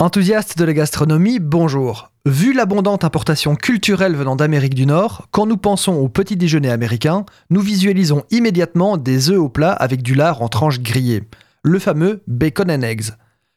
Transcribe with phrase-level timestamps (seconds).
[0.00, 2.12] Enthousiaste de la gastronomie, bonjour.
[2.24, 7.26] Vu l'abondante importation culturelle venant d'Amérique du Nord, quand nous pensons au petit déjeuner américain,
[7.50, 11.24] nous visualisons immédiatement des œufs au plat avec du lard en tranches grillées,
[11.64, 13.10] le fameux bacon and eggs.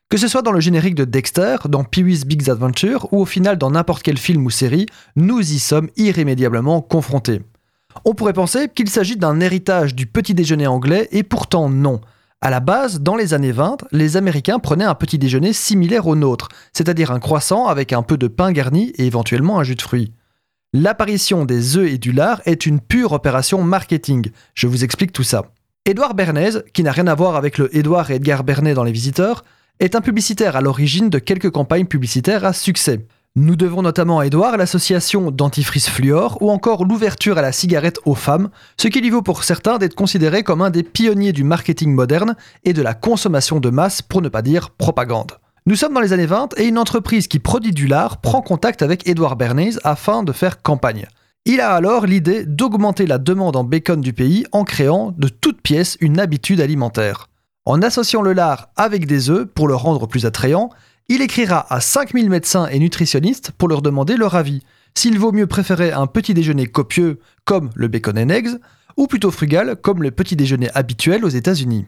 [0.10, 3.60] Que ce soit dans le générique de Dexter, dans Pee-wee's Big Adventure ou au final
[3.60, 7.44] dans n'importe quel film ou série, nous y sommes irrémédiablement confrontés.
[8.04, 12.02] On pourrait penser qu'il s'agit d'un héritage du petit déjeuner anglais et pourtant non.
[12.44, 16.16] À la base, dans les années 20, les Américains prenaient un petit déjeuner similaire au
[16.16, 19.82] nôtre, c'est-à-dire un croissant avec un peu de pain garni et éventuellement un jus de
[19.84, 20.12] fruits.
[20.74, 24.32] L'apparition des œufs et du lard est une pure opération marketing.
[24.56, 25.52] Je vous explique tout ça.
[25.86, 28.92] Édouard Bernays, qui n'a rien à voir avec le Édouard et Edgar Bernet dans Les
[28.92, 29.44] Visiteurs,
[29.80, 33.06] est un publicitaire à l'origine de quelques campagnes publicitaires à succès.
[33.38, 38.14] Nous devons notamment à Edouard l'association dentifrice fluor ou encore l'ouverture à la cigarette aux
[38.14, 41.94] femmes, ce qui lui vaut pour certains d'être considéré comme un des pionniers du marketing
[41.94, 45.32] moderne et de la consommation de masse pour ne pas dire propagande.
[45.66, 48.82] Nous sommes dans les années 20 et une entreprise qui produit du lard prend contact
[48.82, 51.08] avec Edouard Bernays afin de faire campagne.
[51.46, 55.62] Il a alors l'idée d'augmenter la demande en bacon du pays en créant de toutes
[55.62, 57.30] pièces une habitude alimentaire.
[57.64, 60.70] En associant le lard avec des œufs pour le rendre plus attrayant,
[61.14, 64.64] il écrira à 5000 médecins et nutritionnistes pour leur demander leur avis.
[64.96, 68.58] S'il vaut mieux préférer un petit déjeuner copieux comme le bacon and eggs,
[68.96, 71.86] ou plutôt frugal comme le petit déjeuner habituel aux États-Unis.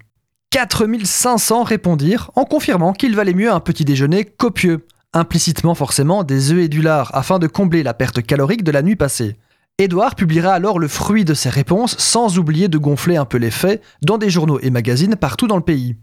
[0.50, 6.66] 4500 répondirent en confirmant qu'il valait mieux un petit déjeuner copieux, implicitement forcément des œufs
[6.66, 9.38] et du lard, afin de combler la perte calorique de la nuit passée.
[9.78, 13.52] Édouard publiera alors le fruit de ses réponses sans oublier de gonfler un peu les
[13.52, 15.96] faits dans des journaux et magazines partout dans le pays.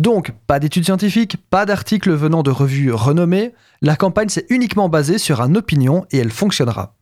[0.00, 5.18] Donc, pas d'études scientifiques, pas d'articles venant de revues renommées, la campagne s'est uniquement basée
[5.18, 6.94] sur un opinion et elle fonctionnera.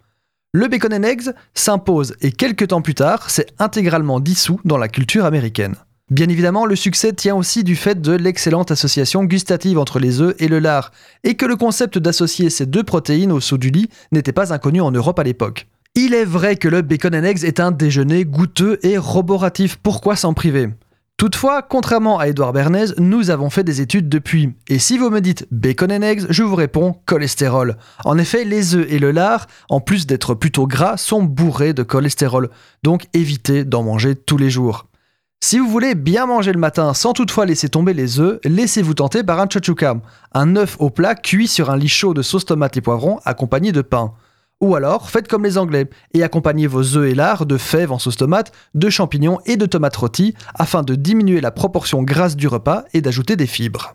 [0.52, 4.88] Le bacon and eggs s'impose et quelques temps plus tard, c'est intégralement dissous dans la
[4.88, 5.76] culture américaine.
[6.10, 10.34] Bien évidemment, le succès tient aussi du fait de l'excellente association gustative entre les œufs
[10.40, 10.90] et le lard,
[11.22, 14.80] et que le concept d'associer ces deux protéines au saut du lit n'était pas inconnu
[14.80, 15.68] en Europe à l'époque.
[15.94, 20.16] Il est vrai que le bacon and eggs est un déjeuner goûteux et roboratif, pourquoi
[20.16, 20.70] s'en priver?
[21.18, 24.54] Toutefois, contrairement à Edouard Bernays, nous avons fait des études depuis.
[24.68, 27.76] Et si vous me dites bacon and eggs, je vous réponds cholestérol.
[28.04, 31.82] En effet, les œufs et le lard, en plus d'être plutôt gras, sont bourrés de
[31.82, 32.50] cholestérol.
[32.84, 34.86] Donc évitez d'en manger tous les jours.
[35.40, 39.24] Si vous voulez bien manger le matin sans toutefois laisser tomber les œufs, laissez-vous tenter
[39.24, 39.96] par un chachuka,
[40.34, 43.72] un œuf au plat cuit sur un lit chaud de sauce tomate et poivron accompagné
[43.72, 44.14] de pain.
[44.60, 48.00] Ou alors, faites comme les Anglais et accompagnez vos œufs et lard de fèves en
[48.00, 52.48] sauce tomate, de champignons et de tomates rôties afin de diminuer la proportion grasse du
[52.48, 53.94] repas et d'ajouter des fibres.